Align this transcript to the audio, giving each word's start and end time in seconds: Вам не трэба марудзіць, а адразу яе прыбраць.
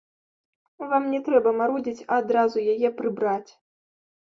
Вам 0.93 1.03
не 1.11 1.21
трэба 1.29 1.55
марудзіць, 1.61 2.05
а 2.11 2.21
адразу 2.25 2.67
яе 2.77 2.95
прыбраць. 3.01 3.51